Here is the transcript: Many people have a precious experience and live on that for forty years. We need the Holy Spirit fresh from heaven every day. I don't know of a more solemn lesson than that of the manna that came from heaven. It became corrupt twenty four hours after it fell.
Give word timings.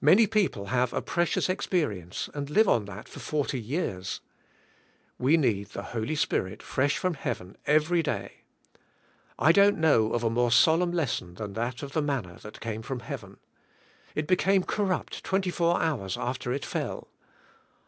Many 0.00 0.26
people 0.26 0.64
have 0.66 0.92
a 0.92 1.00
precious 1.00 1.48
experience 1.48 2.28
and 2.34 2.50
live 2.50 2.68
on 2.68 2.86
that 2.86 3.08
for 3.08 3.20
forty 3.20 3.60
years. 3.60 4.20
We 5.16 5.36
need 5.36 5.68
the 5.68 5.84
Holy 5.94 6.16
Spirit 6.16 6.60
fresh 6.60 6.98
from 6.98 7.14
heaven 7.14 7.56
every 7.64 8.02
day. 8.02 8.38
I 9.38 9.52
don't 9.52 9.78
know 9.78 10.12
of 10.12 10.24
a 10.24 10.28
more 10.28 10.50
solemn 10.50 10.90
lesson 10.90 11.34
than 11.34 11.52
that 11.52 11.84
of 11.84 11.92
the 11.92 12.02
manna 12.02 12.40
that 12.42 12.58
came 12.58 12.82
from 12.82 12.98
heaven. 12.98 13.36
It 14.16 14.26
became 14.26 14.64
corrupt 14.64 15.22
twenty 15.22 15.50
four 15.52 15.80
hours 15.80 16.16
after 16.16 16.52
it 16.52 16.64
fell. 16.64 17.06